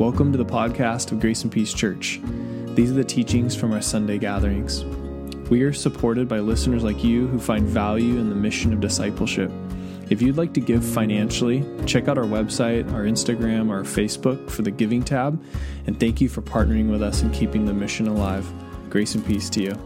[0.00, 2.20] Welcome to the podcast of Grace and Peace Church.
[2.74, 4.82] These are the teachings from our Sunday gatherings.
[5.50, 9.52] We are supported by listeners like you who find value in the mission of discipleship.
[10.08, 14.62] If you'd like to give financially, check out our website, our Instagram, our Facebook for
[14.62, 15.38] the giving tab.
[15.86, 18.50] And thank you for partnering with us and keeping the mission alive.
[18.88, 19.78] Grace and peace to you.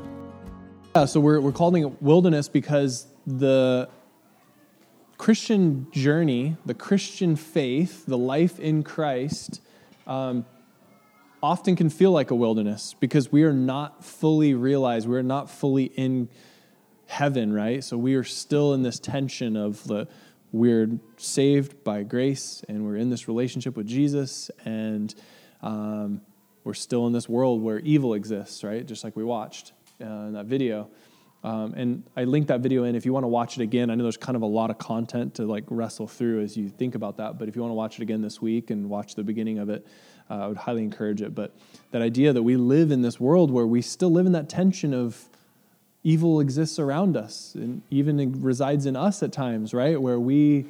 [0.95, 3.89] Yeah, so we're, we're calling it wilderness because the
[5.19, 9.61] Christian journey, the Christian faith, the life in Christ,
[10.07, 10.45] um,
[11.43, 15.85] often can feel like a wilderness because we are not fully realized, we're not fully
[15.85, 16.29] in
[17.07, 17.85] heaven, right?
[17.85, 20.09] So we are still in this tension of the
[20.53, 25.13] we're saved by grace and we're in this relationship with Jesus and
[25.63, 26.21] um,
[26.63, 28.87] we're still in this world where evil exists, right?
[28.87, 30.89] Just like we watched uh, in that video.
[31.45, 33.91] Um, and I linked that video in if you want to watch it again.
[33.91, 36.71] I know there's kind of a lot of content to like wrestle through as you
[36.71, 39.15] think about that, but if you want to watch it again this week and watch
[39.15, 39.87] the beginning of it,
[40.31, 41.35] uh, I would highly encourage it.
[41.35, 41.55] But
[41.91, 44.95] that idea that we live in this world where we still live in that tension
[44.95, 45.29] of
[46.03, 50.01] evil exists around us and even resides in us at times, right?
[50.01, 50.65] Where we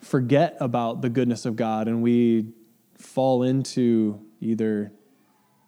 [0.00, 2.46] forget about the goodness of God and we
[2.98, 4.90] fall into either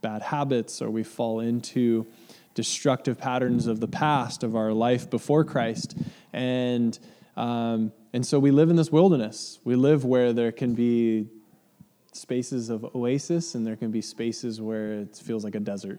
[0.01, 2.07] bad habits or we fall into
[2.55, 5.97] destructive patterns of the past of our life before Christ.
[6.33, 6.98] And,
[7.36, 9.58] um, and so we live in this wilderness.
[9.64, 11.28] We live where there can be
[12.14, 15.98] spaces of oasis and there can be spaces where it feels like a desert.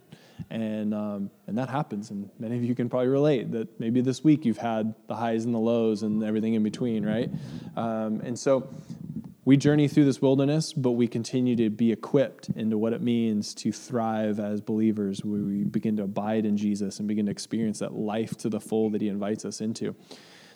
[0.50, 2.12] And, um, and that happens.
[2.12, 5.46] And many of you can probably relate that maybe this week you've had the highs
[5.46, 7.30] and the lows and everything in between, right?
[7.76, 8.70] Um, and so
[9.46, 13.54] we journey through this wilderness, but we continue to be equipped into what it means
[13.56, 15.24] to thrive as believers.
[15.24, 18.90] We begin to abide in Jesus and begin to experience that life to the full
[18.92, 19.96] that He invites us into.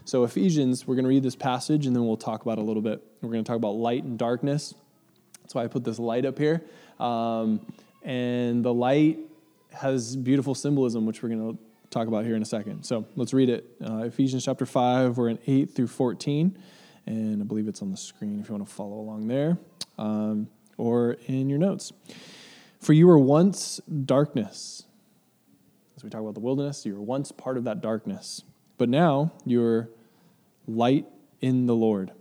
[0.05, 2.81] So, Ephesians, we're going to read this passage and then we'll talk about a little
[2.81, 3.03] bit.
[3.21, 4.73] We're going to talk about light and darkness.
[5.41, 6.63] That's why I put this light up here.
[6.97, 7.59] Um,
[8.03, 9.19] and the light
[9.73, 12.85] has beautiful symbolism, which we're going to talk about here in a second.
[12.85, 13.65] So, let's read it.
[13.85, 16.57] Uh, Ephesians chapter 5, we're in 8 through 14
[17.07, 19.57] and I believe it's on the screen if you want to follow along there
[19.97, 21.93] um, or in your notes.
[22.79, 24.83] For you were once darkness.
[25.95, 28.43] As we talk about the wilderness, you were once part of that darkness,
[28.77, 29.89] but now you're
[30.67, 31.07] light
[31.41, 32.11] in the Lord.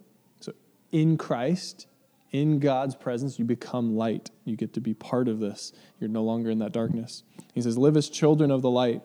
[0.41, 0.55] So
[0.93, 1.87] in Christ,
[2.31, 4.31] in God's presence, you become light.
[4.45, 5.73] You get to be part of this.
[6.01, 7.25] You're no longer in that darkness.
[7.53, 9.03] He says, Live as children of the light.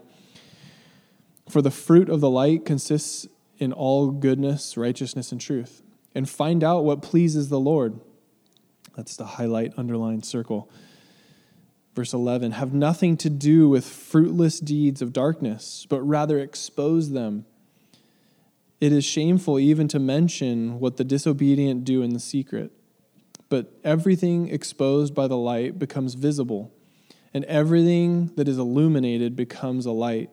[1.49, 3.27] For the fruit of the light consists
[3.61, 5.83] in all goodness, righteousness, and truth,
[6.15, 7.99] and find out what pleases the Lord.
[8.97, 10.69] That's the highlight, underlined circle.
[11.95, 17.45] Verse 11 Have nothing to do with fruitless deeds of darkness, but rather expose them.
[18.81, 22.71] It is shameful even to mention what the disobedient do in the secret.
[23.47, 26.73] But everything exposed by the light becomes visible,
[27.31, 30.31] and everything that is illuminated becomes a light.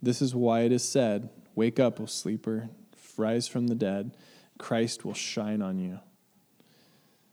[0.00, 2.70] This is why it is said, Wake up, O sleeper,
[3.16, 4.16] rise from the dead.
[4.58, 5.98] Christ will shine on you.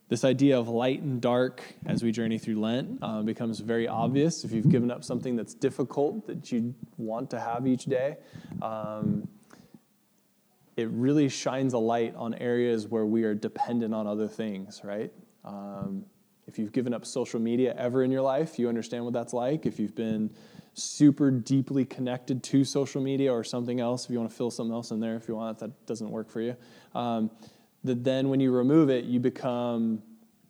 [0.10, 4.44] This idea of light and dark as we journey through Lent uh, becomes very obvious
[4.44, 8.18] if you've given up something that's difficult that you want to have each day.
[8.64, 9.28] Um,
[10.76, 15.14] it really shines a light on areas where we are dependent on other things, right?
[15.44, 16.04] Um,
[16.48, 19.68] if you've given up social media ever in your life, you understand what that's like.
[19.68, 20.32] If you've been
[20.76, 24.74] super deeply connected to social media or something else, if you want to fill something
[24.74, 26.56] else in there, if you want, if that doesn't work for you,
[26.94, 27.32] um,
[27.84, 30.02] that then when you remove it, you become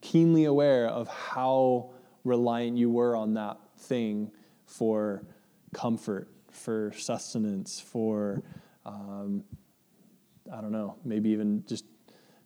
[0.01, 1.91] keenly aware of how
[2.23, 4.31] reliant you were on that thing
[4.65, 5.23] for
[5.73, 8.41] comfort, for sustenance, for,
[8.85, 9.43] um,
[10.51, 11.85] I don't know, maybe even just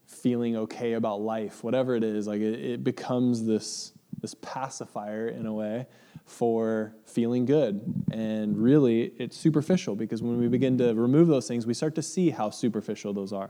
[0.06, 5.46] feeling okay about life, whatever it is, like it, it becomes this, this pacifier in
[5.46, 5.85] a way
[6.29, 7.81] for feeling good.
[8.12, 12.03] And really, it's superficial because when we begin to remove those things, we start to
[12.03, 13.50] see how superficial those are,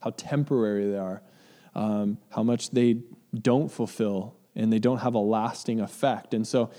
[0.00, 1.22] how temporary they are,
[1.74, 2.98] um, how much they
[3.32, 6.34] don't fulfill and they don't have a lasting effect.
[6.34, 6.70] And so,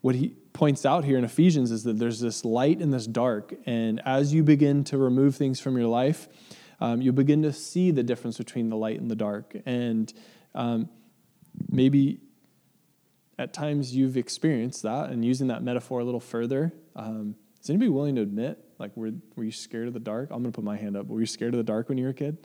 [0.00, 3.54] what he points out here in Ephesians is that there's this light and this dark.
[3.66, 6.28] And as you begin to remove things from your life,
[6.80, 9.56] um, you begin to see the difference between the light and the dark.
[9.66, 10.12] And
[10.54, 10.88] um,
[11.68, 12.20] maybe
[13.38, 17.34] at times you've experienced that and using that metaphor a little further um,
[17.66, 20.30] is anybody willing to admit like were, were you scared of the dark?
[20.30, 21.06] I'm going to put my hand up.
[21.06, 22.38] Were you scared of the dark when you were a kid?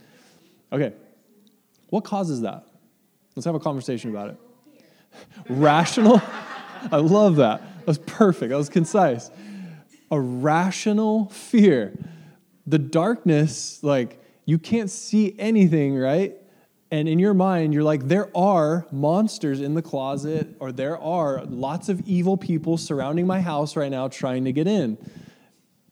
[0.71, 0.93] Okay.
[1.89, 2.65] What causes that?
[3.35, 4.37] Let's have a conversation about it.
[5.49, 6.19] Rational?
[6.91, 7.61] I love that.
[7.61, 8.49] That was perfect.
[8.49, 9.29] That was concise.
[10.09, 11.93] A rational fear.
[12.65, 16.35] The darkness like you can't see anything right
[16.91, 21.45] And in your mind, you're like, there are monsters in the closet, or there are
[21.45, 24.97] lots of evil people surrounding my house right now trying to get in.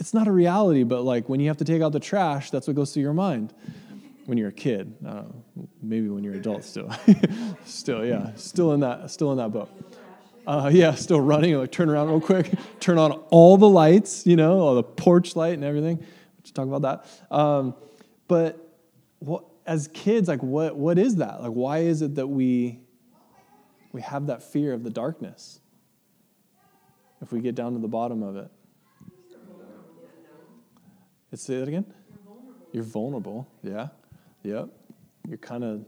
[0.01, 2.67] It's not a reality, but like when you have to take out the trash, that's
[2.67, 3.53] what goes through your mind
[4.25, 4.93] when you're a kid.
[5.81, 6.93] maybe when you're an adult still.
[7.65, 9.69] still, yeah, still in that, still in that boat.
[10.45, 11.55] Uh, yeah, still running.
[11.55, 15.35] Like turn around real quick, turn on all the lights, you know, all the porch
[15.35, 16.03] light and everything.
[16.37, 17.35] Let's talk about that.
[17.35, 17.75] Um,
[18.27, 18.57] but
[19.19, 21.43] what, as kids, like what what is that?
[21.43, 22.79] Like why is it that we
[23.91, 25.59] we have that fear of the darkness?
[27.21, 28.49] If we get down to the bottom of it.
[31.31, 31.85] Let's say that again.
[32.71, 33.47] You're vulnerable.
[33.61, 33.89] Yeah.
[34.41, 34.69] Yep.
[35.27, 35.85] You're kind of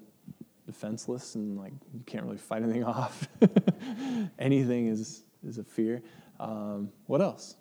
[0.68, 3.28] defenseless and like you can't really fight anything off.
[4.38, 6.04] anything is is a fear.
[6.40, 7.56] Um, what else?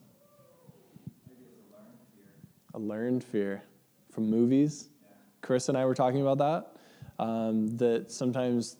[2.74, 3.62] A learned fear
[4.10, 4.89] from movies.
[5.42, 6.76] Chris and I were talking about that.
[7.22, 8.76] Um, that sometimes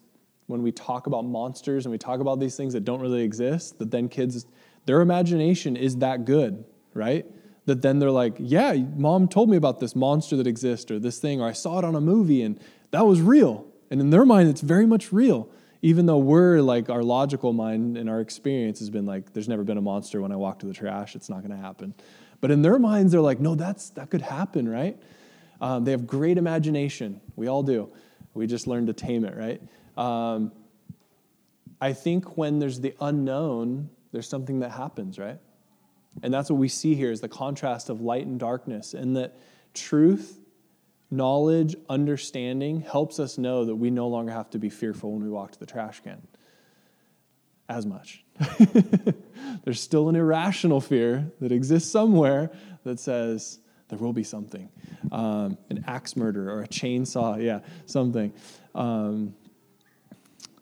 [0.47, 3.79] when we talk about monsters and we talk about these things that don't really exist,
[3.79, 4.45] that then kids,
[4.85, 7.25] their imagination is that good, right?
[7.65, 11.19] That then they're like, yeah, mom told me about this monster that exists or this
[11.19, 12.59] thing, or I saw it on a movie and
[12.91, 13.65] that was real.
[13.89, 15.49] And in their mind, it's very much real.
[15.81, 19.63] Even though we're like, our logical mind and our experience has been like, there's never
[19.63, 21.93] been a monster when I walk to the trash, it's not gonna happen.
[22.39, 24.99] But in their minds, they're like, no, that's, that could happen, right?
[25.61, 27.21] Um, they have great imagination.
[27.35, 27.89] We all do.
[28.33, 29.61] We just learn to tame it, right?
[29.95, 30.51] Um,
[31.79, 35.39] I think when there's the unknown, there's something that happens, right?
[36.23, 39.37] And that's what we see here is the contrast of light and darkness, and that
[39.73, 40.39] truth,
[41.09, 45.29] knowledge, understanding helps us know that we no longer have to be fearful when we
[45.29, 46.21] walk to the trash can
[47.69, 48.25] as much.
[49.63, 52.51] there's still an irrational fear that exists somewhere
[52.83, 53.59] that says,
[53.91, 54.69] there will be something.
[55.11, 58.33] Um, an axe murder or a chainsaw, yeah, something.
[58.73, 59.35] Um,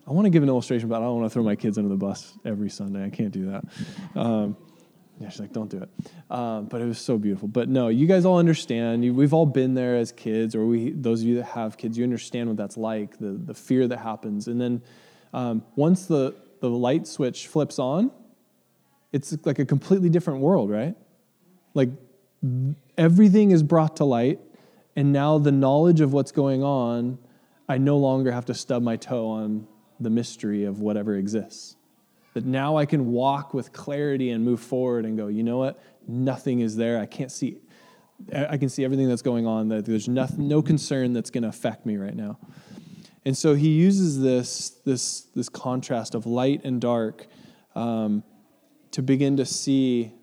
[0.07, 1.89] I want to give an illustration, but I don't want to throw my kids under
[1.89, 3.05] the bus every Sunday.
[3.05, 3.63] I can't do that.
[4.19, 4.57] Um,
[5.19, 5.89] yeah, she's like, don't do it.
[6.31, 7.47] Um, but it was so beautiful.
[7.47, 9.03] But no, you guys all understand.
[9.15, 12.03] We've all been there as kids, or we, those of you that have kids, you
[12.03, 14.47] understand what that's like, the, the fear that happens.
[14.47, 14.81] And then
[15.33, 18.09] um, once the, the light switch flips on,
[19.11, 20.95] it's like a completely different world, right?
[21.75, 21.89] Like
[22.99, 24.39] everything is brought to light,
[24.95, 27.17] and now the knowledge of what's going on,
[27.67, 29.67] I no longer have to stub my toe on
[29.99, 31.77] the mystery of whatever exists.
[32.33, 35.81] That now I can walk with clarity and move forward and go, you know what?
[36.07, 36.99] Nothing is there.
[36.99, 37.59] I can't see,
[38.35, 39.69] I can see everything that's going on.
[39.69, 42.37] That there's nothing, no concern that's going to affect me right now.
[43.25, 47.27] And so he uses this, this, this contrast of light and dark
[47.75, 48.23] um,
[48.91, 50.13] to begin to see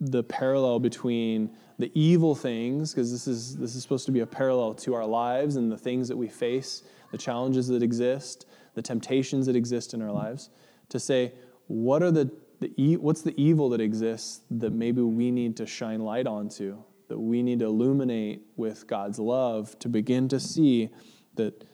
[0.00, 4.26] the parallel between the evil things, because this is, this is supposed to be a
[4.26, 6.82] parallel to our lives and the things that we face,
[7.12, 10.50] the challenges that exist, the temptations that exist in our lives,
[10.88, 11.32] to say,
[11.68, 12.30] what are the,
[12.60, 17.18] the what's the evil that exists that maybe we need to shine light onto, that
[17.18, 20.90] we need to illuminate with God's love to begin to see
[21.36, 21.64] that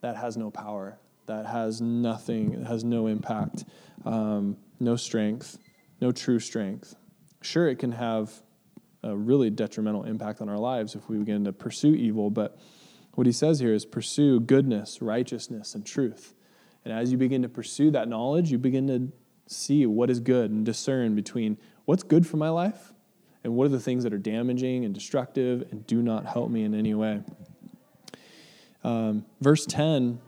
[0.00, 3.64] that has no power, that has nothing, has no impact,
[4.04, 5.58] um, no strength,
[6.00, 6.94] no true strength.
[7.42, 8.42] Sure, it can have
[9.02, 12.58] a really detrimental impact on our lives if we begin to pursue evil, but
[13.14, 16.34] what he says here is pursue goodness, righteousness, and truth.
[16.84, 19.12] And as you begin to pursue that knowledge, you begin to
[19.46, 22.92] see what is good and discern between what's good for my life
[23.42, 26.62] and what are the things that are damaging and destructive and do not help me
[26.62, 27.20] in any way.
[28.84, 30.20] Um, verse 10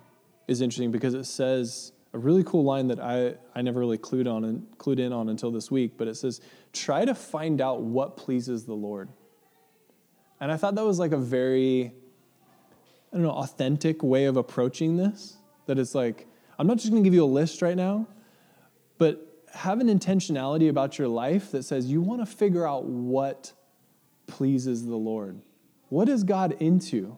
[0.49, 4.31] is interesting because it says, a really cool line that I, I never really clued
[4.31, 6.41] on and clued in on until this week, but it says,
[6.73, 9.09] try to find out what pleases the Lord.
[10.41, 11.93] And I thought that was like a very,
[13.13, 15.37] I don't know, authentic way of approaching this.
[15.67, 16.27] That it's like,
[16.59, 18.09] I'm not just gonna give you a list right now,
[18.99, 23.53] but have an intentionality about your life that says you wanna figure out what
[24.27, 25.41] pleases the Lord.
[25.89, 27.17] What is God into?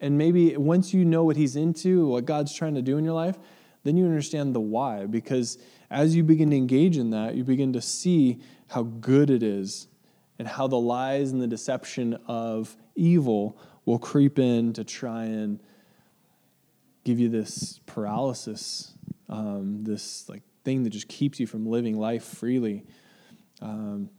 [0.00, 3.14] And maybe once you know what He's into, what God's trying to do in your
[3.14, 3.38] life,
[3.84, 5.06] then you understand the why.
[5.06, 5.58] Because
[5.90, 9.88] as you begin to engage in that, you begin to see how good it is
[10.38, 15.60] and how the lies and the deception of evil will creep in to try and
[17.04, 18.92] give you this paralysis,
[19.28, 22.84] um, this like thing that just keeps you from living life freely.
[23.62, 24.10] Um,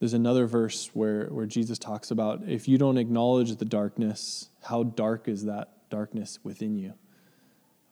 [0.00, 4.84] there's another verse where, where Jesus talks about if you don't acknowledge the darkness, how
[4.84, 6.94] dark is that darkness within you?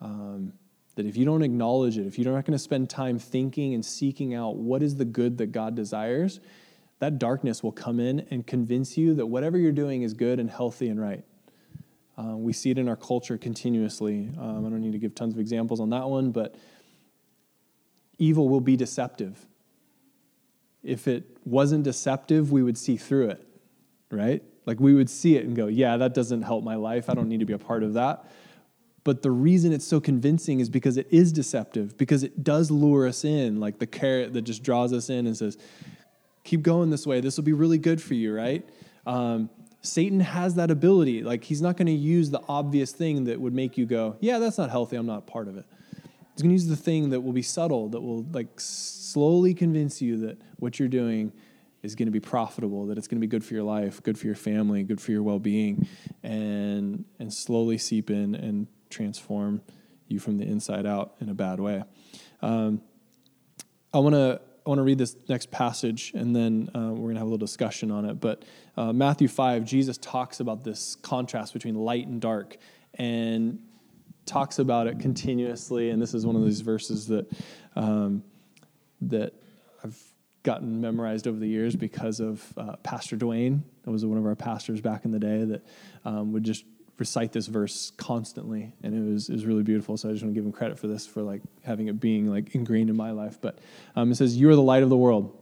[0.00, 0.52] Um,
[0.94, 3.84] that if you don't acknowledge it, if you're not going to spend time thinking and
[3.84, 6.40] seeking out what is the good that God desires,
[7.00, 10.50] that darkness will come in and convince you that whatever you're doing is good and
[10.50, 11.24] healthy and right.
[12.16, 14.30] Um, we see it in our culture continuously.
[14.38, 16.54] Um, I don't need to give tons of examples on that one, but
[18.18, 19.46] evil will be deceptive.
[20.86, 23.46] If it wasn't deceptive, we would see through it,
[24.10, 24.42] right?
[24.66, 27.10] Like we would see it and go, yeah, that doesn't help my life.
[27.10, 28.24] I don't need to be a part of that.
[29.04, 33.06] But the reason it's so convincing is because it is deceptive, because it does lure
[33.06, 35.56] us in, like the carrot that just draws us in and says,
[36.42, 37.20] keep going this way.
[37.20, 38.68] This will be really good for you, right?
[39.06, 39.50] Um,
[39.80, 41.22] Satan has that ability.
[41.22, 44.40] Like, he's not going to use the obvious thing that would make you go, yeah,
[44.40, 44.96] that's not healthy.
[44.96, 45.64] I'm not part of it.
[46.32, 48.48] He's going to use the thing that will be subtle, that will like
[49.16, 51.32] slowly convince you that what you're doing
[51.82, 54.18] is going to be profitable, that it's going to be good for your life, good
[54.18, 55.88] for your family, good for your well-being,
[56.22, 59.62] and and slowly seep in and transform
[60.06, 61.82] you from the inside out in a bad way.
[62.42, 62.82] Um,
[63.94, 67.14] I want to I want to read this next passage, and then uh, we're going
[67.14, 68.20] to have a little discussion on it.
[68.20, 68.44] But
[68.76, 72.58] uh, Matthew five, Jesus talks about this contrast between light and dark,
[72.92, 73.60] and
[74.26, 75.88] talks about it continuously.
[75.88, 77.26] And this is one of these verses that
[77.76, 78.22] um,
[79.02, 79.34] that
[79.82, 80.00] I've
[80.42, 83.62] gotten memorized over the years because of uh, Pastor Dwayne.
[83.84, 85.66] That was one of our pastors back in the day that
[86.04, 86.64] um, would just
[86.98, 89.96] recite this verse constantly, and it was it was really beautiful.
[89.96, 92.30] So I just want to give him credit for this, for like having it being
[92.30, 93.38] like ingrained in my life.
[93.40, 93.58] But
[93.96, 95.36] um, it says, "You are the light of the world.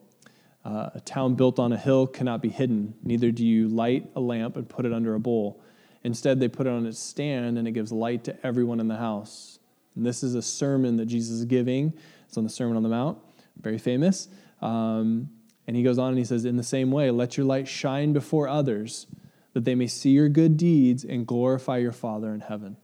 [0.65, 2.95] Uh, a town built on a hill cannot be hidden.
[3.03, 5.63] Neither do you light a lamp and put it under a bowl.
[6.03, 8.97] Instead, they put it on its stand, and it gives light to everyone in the
[8.97, 9.59] house."
[9.95, 11.93] And this is a sermon that Jesus is giving.
[12.27, 13.19] It's on the Sermon on the Mount,
[13.61, 14.29] very famous.
[14.61, 15.31] Um,
[15.67, 18.13] and he goes on and he says, In the same way, let your light shine
[18.13, 19.07] before others,
[19.53, 22.77] that they may see your good deeds and glorify your Father in heaven.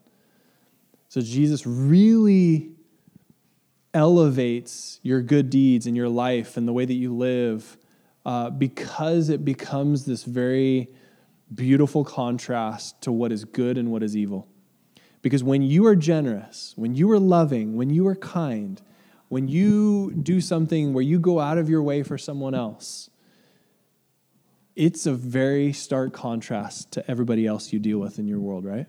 [1.09, 2.71] So Jesus really
[3.93, 7.77] elevates your good deeds and your life and the way that you live
[8.25, 10.89] uh, because it becomes this very
[11.53, 14.47] beautiful contrast to what is good and what is evil.
[15.23, 18.81] Because when you are generous, when you are loving, when you are kind,
[19.31, 23.11] when you do something where you go out of your way for someone else,
[24.75, 28.87] it's a very stark contrast to everybody else you deal with in your world, right?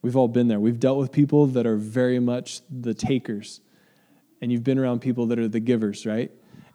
[0.00, 0.60] We've all been there.
[0.60, 3.60] We've dealt with people that are very much the takers,
[4.40, 6.30] and you've been around people that are the givers, right?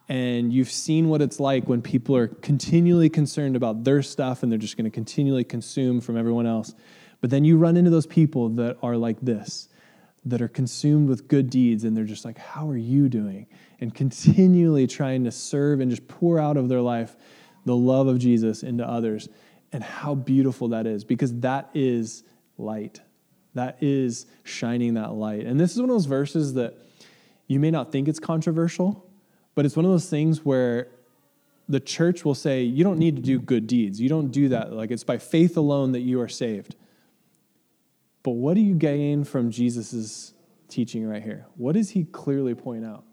[0.10, 4.52] And you've seen what it's like when people are continually concerned about their stuff and
[4.52, 6.76] they're just going to continually consume from everyone else.
[7.22, 9.70] But then you run into those people that are like this
[10.30, 13.48] that are consumed with good deeds and they're just like, How are you doing?
[13.80, 17.16] And continually trying to serve and just pour out of their life
[17.66, 19.30] the love of Jesus into others.
[19.72, 22.24] And how beautiful that is because that is
[22.58, 23.02] light.
[23.54, 25.46] That is shining that light.
[25.46, 26.78] And this is one of those verses that
[27.48, 29.10] you may not think it's controversial,
[29.56, 30.90] but it's one of those things where
[31.70, 34.00] the church will say, You don't need to do good deeds.
[34.00, 34.74] You don't do that.
[34.74, 36.76] Like it's by faith alone that you are saved.
[38.28, 40.34] But what do you gain from Jesus'
[40.68, 41.46] teaching right here?
[41.56, 43.06] What does he clearly point out?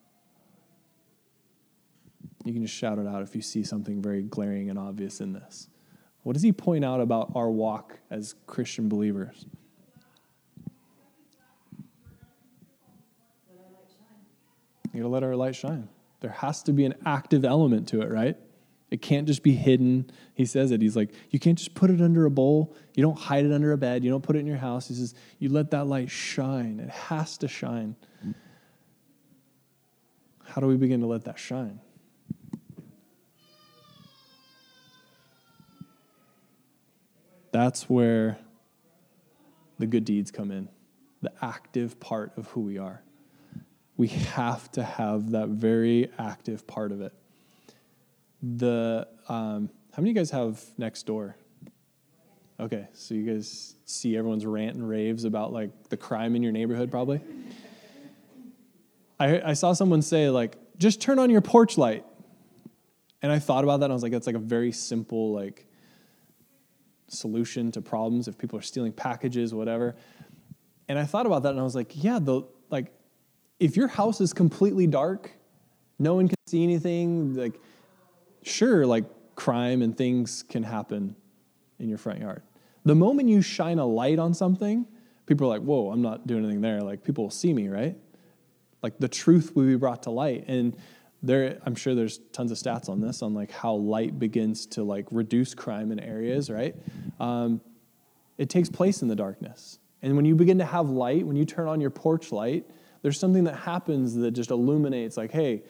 [2.44, 5.32] You can just shout it out if you see something very glaring and obvious in
[5.32, 5.68] this.
[6.24, 9.46] What does he point out about our walk as Christian believers?
[14.92, 15.88] You gotta let our light shine.
[16.22, 18.36] There has to be an active element to it, right?
[18.94, 20.08] It can't just be hidden.
[20.34, 20.80] He says it.
[20.80, 22.76] He's like, you can't just put it under a bowl.
[22.94, 24.04] You don't hide it under a bed.
[24.04, 24.86] You don't put it in your house.
[24.86, 26.78] He says, you let that light shine.
[26.78, 27.96] It has to shine.
[30.44, 31.80] How do we begin to let that shine?
[37.50, 38.38] That's where
[39.80, 40.68] the good deeds come in,
[41.20, 43.02] the active part of who we are.
[43.96, 47.12] We have to have that very active part of it
[48.56, 51.36] the um, how many of you guys have next door?
[52.60, 56.52] Okay, so you guys see everyone's rant and raves about like the crime in your
[56.52, 57.20] neighborhood, probably.
[59.18, 62.04] I, I saw someone say like, just turn on your porch light,
[63.22, 63.86] and I thought about that.
[63.86, 65.66] and I was like, that's like a very simple like
[67.08, 69.96] solution to problems if people are stealing packages, whatever.
[70.88, 72.92] And I thought about that, and I was like, yeah, the like,
[73.58, 75.30] if your house is completely dark,
[75.98, 77.60] no one can see anything, like
[78.44, 81.16] sure, like crime and things can happen
[81.78, 82.42] in your front yard.
[82.84, 84.86] The moment you shine a light on something,
[85.26, 86.80] people are like, whoa, I'm not doing anything there.
[86.82, 87.96] Like people will see me, right?
[88.82, 90.44] Like the truth will be brought to light.
[90.46, 90.76] And
[91.22, 94.84] there, I'm sure there's tons of stats on this, on like how light begins to
[94.84, 96.76] like reduce crime in areas, right?
[97.18, 97.62] Um,
[98.36, 99.78] it takes place in the darkness.
[100.02, 102.66] And when you begin to have light, when you turn on your porch light,
[103.00, 105.62] there's something that happens that just illuminates, like, hey,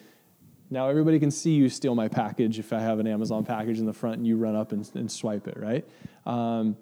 [0.75, 3.87] now everybody can see you steal my package if I have an Amazon package in
[3.87, 5.89] the front and you run up and, and swipe it, right?
[6.27, 6.77] Um,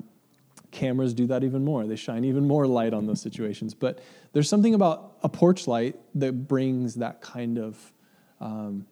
[0.70, 1.86] cameras do that even more.
[1.86, 3.74] They shine even more light on those situations.
[3.74, 4.00] But
[4.32, 7.92] there's something about a porch light that brings that kind of
[8.40, 8.86] um,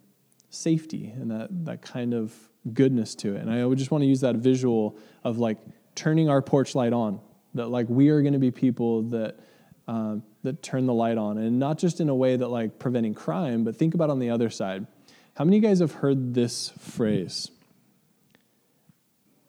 [0.51, 2.35] safety and that, that kind of
[2.75, 3.41] goodness to it.
[3.41, 5.59] And I would just want to use that visual of like
[5.95, 7.21] turning our porch light on,
[7.55, 9.41] that like we are going to be people that.
[9.89, 13.15] Um, that turn the light on and not just in a way that like preventing
[13.15, 14.87] crime but think about on the other side
[15.35, 17.51] how many of you guys have heard this phrase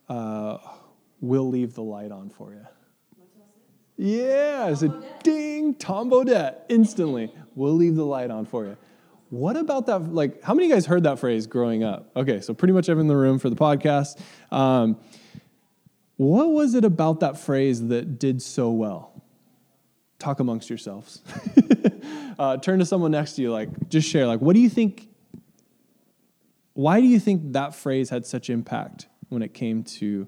[0.09, 0.57] uh,
[1.21, 2.65] we'll leave the light on for you
[3.97, 8.77] yeah it's a ding tom bodett instantly we'll leave the light on for you
[9.31, 10.13] what about that?
[10.13, 12.11] Like, how many of you guys heard that phrase growing up?
[12.17, 14.19] Okay, so pretty much everyone in the room for the podcast.
[14.51, 14.97] Um,
[16.17, 19.10] what was it about that phrase that did so well?
[20.21, 21.23] Talk amongst yourselves.
[22.39, 25.07] uh, turn to someone next to you, like, just share, like, what do you think?
[26.73, 30.27] Why do you think that phrase had such impact when it came to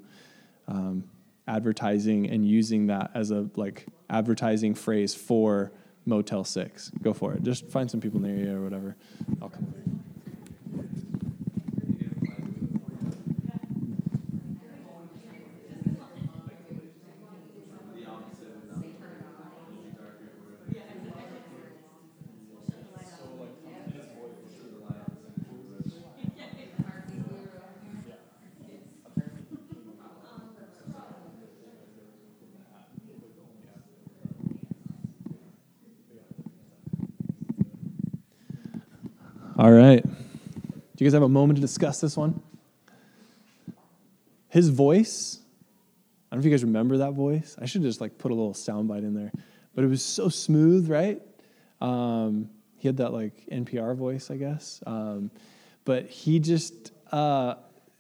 [0.68, 1.04] um,
[1.48, 5.72] advertising and using that as a like advertising phrase for
[6.06, 6.92] Motel 6.
[7.02, 7.44] Go for it.
[7.44, 8.96] Just find some people near you or whatever.
[9.42, 9.74] I'll come.
[39.56, 40.04] All right.
[40.04, 42.42] Do you guys have a moment to discuss this one?
[44.48, 45.40] His voice,
[46.32, 47.58] I don't know if you guys remember that voice.
[47.60, 49.32] I should just like put a little soundbite in there.
[49.76, 51.22] But it was so smooth, right?
[51.82, 54.82] Um, he had that like NPR voice, I guess.
[54.86, 55.30] Um,
[55.84, 57.56] but he just, uh,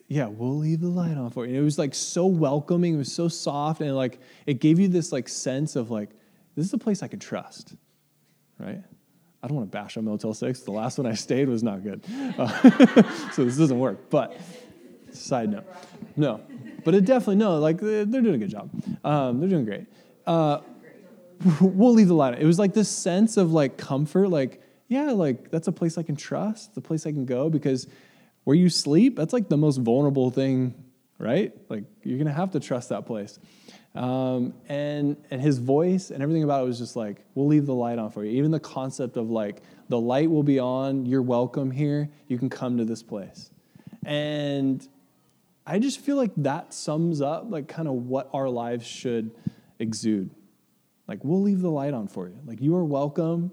[0.07, 1.60] yeah, we'll leave the light on for you.
[1.60, 2.93] It was like so welcoming.
[2.93, 6.12] It was so soft, and like it gave you this like sense of like
[6.55, 7.75] this is a place I can trust,
[8.60, 8.83] right?
[9.44, 10.62] I don't want to bash on Motel 6.
[10.62, 12.01] The last one I stayed was not good.
[12.38, 12.48] Uh,
[13.34, 14.10] so this doesn't work.
[14.10, 14.40] But,
[15.12, 15.66] side note.
[16.16, 16.40] No.
[16.86, 18.70] But it definitely, no, like they're doing a good job.
[19.03, 19.86] Um, they're doing great.
[20.25, 20.60] Uh,
[21.62, 22.40] we'll leave the light.
[22.40, 26.03] It was like this sense of like comfort, like, yeah, like that's a place I
[26.03, 27.88] can trust, the place I can go because
[28.46, 30.74] where you sleep, that's like the most vulnerable thing,
[31.24, 31.53] right?
[31.70, 33.40] Like you're to have to trust that place.
[33.96, 37.74] Um, and and his voice and everything about it was just like, we'll leave the
[37.74, 38.31] light on for you.
[38.31, 42.50] Even the concept of like the light will be on, you're welcome here, you can
[42.50, 43.51] come to this place.
[44.05, 44.86] And
[45.66, 49.31] I just feel like that sums up like kind of what our lives should
[49.79, 50.29] exude.
[51.07, 52.38] Like we'll leave the light on for you.
[52.46, 53.51] Like you are welcome,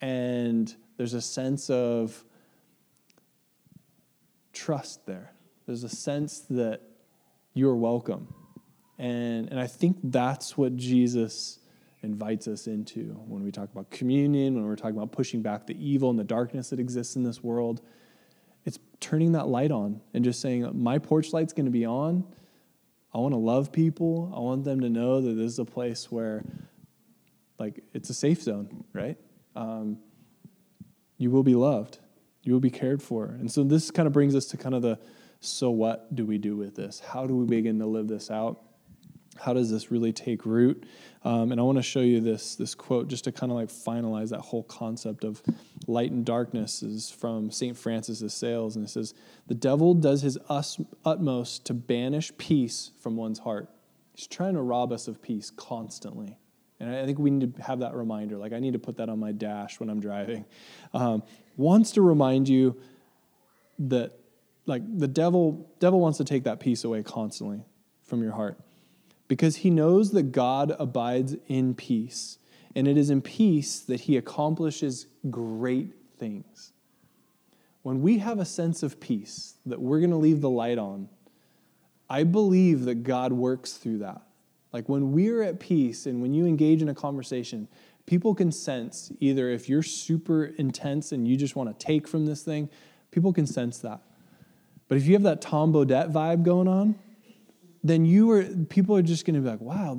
[0.00, 2.24] and there's a sense of
[4.54, 5.32] trust there.
[5.66, 6.82] There's a sense that
[7.54, 8.28] you are welcome
[9.02, 11.58] and, and I think that's what Jesus
[12.02, 15.76] invites us into when we talk about communion, when we're talking about pushing back the
[15.76, 17.80] evil and the darkness that exists in this world.
[18.64, 22.24] It's turning that light on and just saying, My porch light's going to be on.
[23.12, 24.32] I want to love people.
[24.34, 26.44] I want them to know that this is a place where,
[27.58, 29.18] like, it's a safe zone, right?
[29.56, 29.98] Um,
[31.18, 31.98] you will be loved,
[32.44, 33.26] you will be cared for.
[33.26, 35.00] And so this kind of brings us to kind of the
[35.42, 37.00] so what do we do with this?
[37.00, 38.62] How do we begin to live this out?
[39.40, 40.84] how does this really take root?
[41.24, 43.68] Um, and I want to show you this this quote just to kind of like
[43.68, 45.42] finalize that whole concept of
[45.86, 47.76] light and darkness is from St.
[47.76, 49.14] Francis of Sales, and it says,
[49.46, 53.70] "The devil does his us, utmost to banish peace from one's heart.
[54.14, 56.38] He's trying to rob us of peace constantly."
[56.80, 58.36] And I think we need to have that reminder.
[58.36, 60.44] Like I need to put that on my dash when I'm driving.
[60.92, 61.22] Um,
[61.56, 62.76] wants to remind you
[63.78, 64.18] that,
[64.66, 67.64] like the devil, devil wants to take that peace away constantly
[68.04, 68.58] from your heart
[69.28, 72.38] because he knows that God abides in peace,
[72.76, 76.72] and it is in peace that he accomplishes great things.
[77.82, 81.08] When we have a sense of peace, that we're going to leave the light on,
[82.10, 84.20] I believe that God works through that.
[84.72, 87.68] Like when we're at peace and when you engage in a conversation,
[88.06, 92.26] people can sense either if you're super intense and you just want to take from
[92.26, 92.68] this thing,
[93.10, 94.02] people can sense that.
[94.92, 96.96] But if you have that Tom Bodett vibe going on,
[97.82, 99.98] then you are people are just going to be like, wow,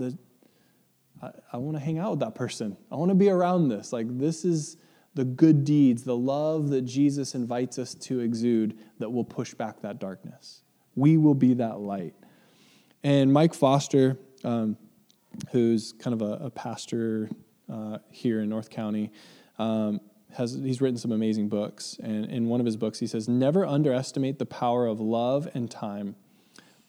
[1.19, 2.77] I, I want to hang out with that person.
[2.91, 3.91] I want to be around this.
[3.91, 4.77] Like this is
[5.15, 9.82] the good deeds, the love that Jesus invites us to exude that will push back
[9.82, 10.62] that darkness.
[10.93, 12.13] We will be that light.
[13.01, 14.77] And Mike Foster, um,
[15.51, 17.32] who's kind of a, a pastor
[17.67, 19.12] uh, here in North County,
[19.58, 20.01] um,
[20.38, 21.98] has he's written some amazing books.
[22.02, 25.69] And in one of his books, he says, "Never underestimate the power of love and
[25.69, 26.15] time."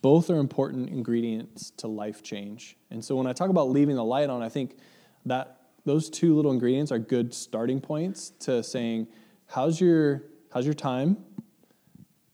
[0.05, 2.77] both are important ingredients to life change.
[2.91, 4.77] And so when I talk about leaving the light on, I think
[5.25, 9.07] that those two little ingredients are good starting points to saying,
[9.47, 11.17] how's your how's your time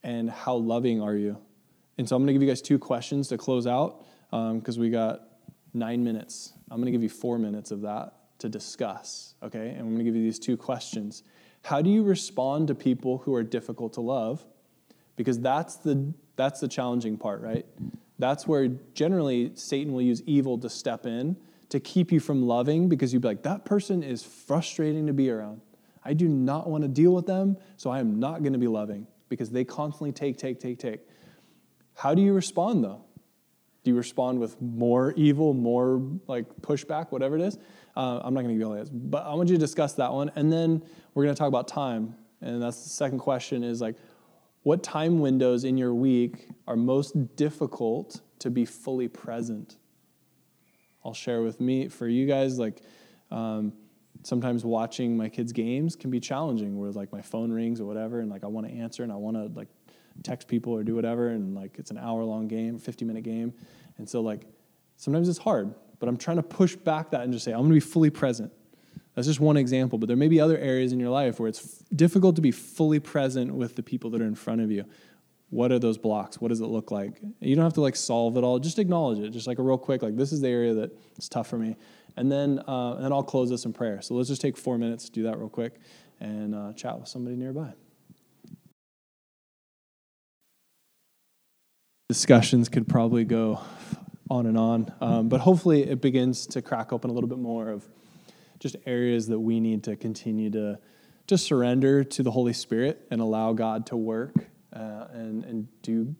[0.02, 1.38] and how loving are you?
[1.96, 4.80] And so I'm going to give you guys two questions to close out because um,
[4.80, 5.28] we got
[5.72, 6.52] nine minutes.
[6.72, 9.70] I'm going to give you four minutes of that to discuss, okay?
[9.70, 11.22] And I'm going to give you these two questions.
[11.62, 14.44] How do you respond to people who are difficult to love?
[15.16, 17.66] Because that's the, that's the challenging part, right?
[18.18, 21.36] That's where generally Satan will use evil to step in
[21.70, 25.30] to keep you from loving because you'd be like, that person is frustrating to be
[25.30, 25.60] around.
[26.04, 28.66] I do not want to deal with them, so I am not going to be
[28.66, 31.00] loving because they constantly take, take, take, take.
[31.94, 33.04] How do you respond though?
[33.82, 37.58] Do you respond with more evil, more like pushback, whatever it is?
[37.96, 39.94] Uh, I'm not going to give you all that, but I want you to discuss
[39.94, 40.82] that one, and then
[41.14, 42.14] we're going to talk about time.
[42.40, 43.96] And that's the second question: is like,
[44.62, 49.76] what time windows in your week are most difficult to be fully present?
[51.04, 52.58] I'll share with me for you guys.
[52.58, 52.82] Like,
[53.30, 53.72] um,
[54.22, 58.20] sometimes watching my kids' games can be challenging, where like my phone rings or whatever,
[58.20, 59.68] and like I want to answer and I want to like
[60.22, 63.52] text people or do whatever, and like it's an hour long game, 50 minute game.
[63.98, 64.46] And so, like,
[64.96, 67.70] sometimes it's hard, but I'm trying to push back that and just say, I'm going
[67.70, 68.50] to be fully present.
[69.14, 71.84] That's just one example, but there may be other areas in your life where it's
[71.94, 74.84] difficult to be fully present with the people that are in front of you.
[75.50, 76.40] What are those blocks?
[76.40, 77.20] What does it look like?
[77.40, 78.58] You don't have to like solve it all.
[78.58, 79.30] Just acknowledge it.
[79.30, 81.76] Just like a real quick, like this is the area that is tough for me.
[82.16, 84.00] And then, uh, and then I'll close this in prayer.
[84.00, 85.74] So let's just take four minutes to do that real quick
[86.20, 87.74] and uh, chat with somebody nearby.
[92.10, 93.60] discussions could probably go
[94.30, 97.68] on and on, um, but hopefully it begins to crack open a little bit more
[97.68, 97.88] of
[98.60, 100.78] just areas that we need to continue to
[101.26, 104.34] just surrender to the Holy Spirit and allow God to work
[104.72, 106.14] uh, and and do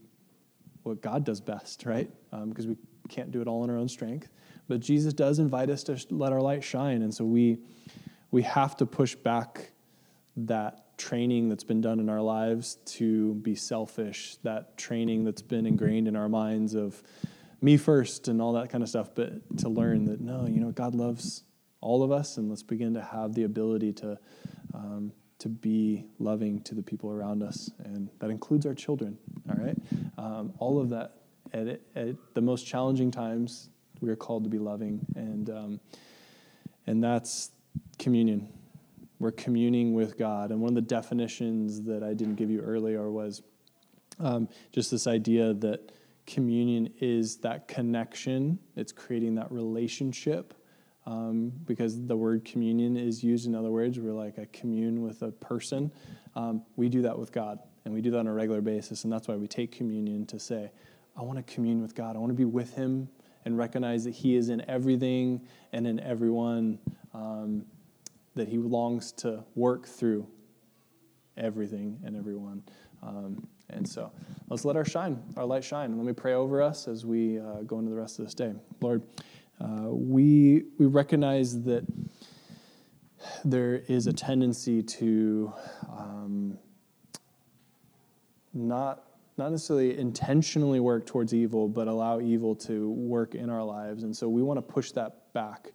[0.83, 2.11] what God does best, right?
[2.31, 2.77] Because um, we
[3.09, 4.29] can't do it all in our own strength,
[4.67, 7.59] but Jesus does invite us to let our light shine, and so we
[8.33, 9.73] we have to push back
[10.37, 15.67] that training that's been done in our lives to be selfish, that training that's been
[15.67, 17.03] ingrained in our minds of
[17.61, 20.71] me first and all that kind of stuff, but to learn that no, you know,
[20.71, 21.45] God loves
[21.81, 24.19] all of us, and let's begin to have the ability to
[24.75, 29.19] um, to be loving to the people around us, and that includes our children.
[29.49, 29.77] All right,
[30.19, 31.17] um, all of that
[31.53, 33.71] at, at, the most challenging times,
[34.01, 35.81] we are called to be loving, and um,
[36.87, 37.51] and that's
[37.99, 38.49] communion
[39.21, 40.51] we're communing with God.
[40.51, 43.43] And one of the definitions that I didn't give you earlier was
[44.19, 45.93] um, just this idea that
[46.31, 50.55] communion is that connection, it's creating that relationship.
[51.07, 55.23] Um, because the word communion is used in other words, we're like a commune with
[55.23, 55.91] a person.
[56.37, 59.13] Um, we do that with God, and we do that on a regular basis, and
[59.13, 60.71] that's why we take communion to say,
[61.17, 62.17] I want to commune with God.
[62.17, 63.09] I want to be with Him
[63.45, 65.41] and recognize that He is in everything
[65.73, 66.79] and in everyone.
[67.15, 67.65] Um,
[68.37, 70.27] that He longs to work through
[71.37, 72.63] everything and everyone.
[73.73, 74.11] And so
[74.49, 75.97] let's let our shine, our light shine.
[75.97, 78.53] Let me pray over us as we uh, go into the rest of this day.
[78.81, 79.03] Lord,
[79.61, 81.85] uh, we we recognize that
[83.45, 85.53] there is a tendency to
[85.91, 86.59] um,
[88.55, 89.05] not
[89.37, 94.03] not necessarily intentionally work towards evil, but allow evil to work in our lives.
[94.03, 95.73] And so we want to push that back.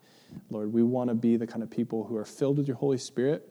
[0.50, 2.98] Lord, we want to be the kind of people who are filled with your Holy
[2.98, 3.50] Spirit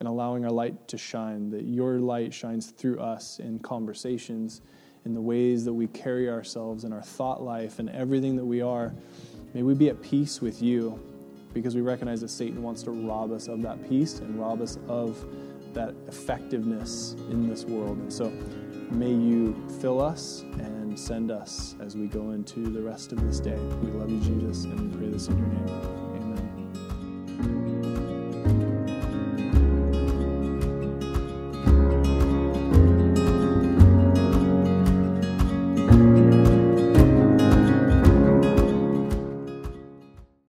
[0.00, 4.60] and allowing our light to shine, that your light shines through us in conversations,
[5.04, 8.60] in the ways that we carry ourselves, in our thought life, and everything that we
[8.60, 8.92] are.
[9.54, 11.00] May we be at peace with you
[11.54, 14.78] because we recognize that Satan wants to rob us of that peace and rob us
[14.88, 15.24] of
[15.72, 17.96] that effectiveness in this world.
[17.98, 18.30] And so
[18.90, 23.40] may you fill us and send us as we go into the rest of this
[23.40, 23.56] day.
[23.82, 26.05] We love you, Jesus, and we pray this in your name.